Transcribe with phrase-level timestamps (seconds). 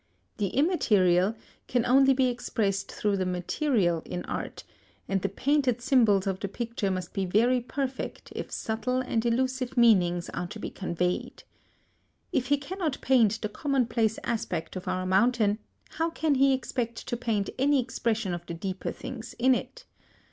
[0.37, 1.35] The immaterial
[1.67, 4.63] can only be expressed through the material in art,
[5.07, 9.77] and the painted symbols of the picture must be very perfect if subtle and elusive
[9.77, 11.43] meanings are to be conveyed.
[12.31, 15.59] If he cannot paint the commonplace aspect of our mountain,
[15.89, 19.85] how can he expect to paint any expression of the deeper things in it?